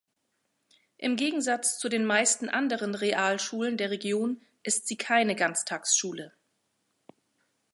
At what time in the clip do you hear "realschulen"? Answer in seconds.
2.95-3.77